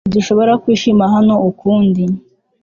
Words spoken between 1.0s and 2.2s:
hano ukundi